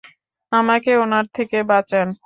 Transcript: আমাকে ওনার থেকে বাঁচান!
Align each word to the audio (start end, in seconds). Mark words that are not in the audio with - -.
আমাকে 0.51 0.91
ওনার 1.03 1.25
থেকে 1.37 1.57
বাঁচান! 1.69 2.07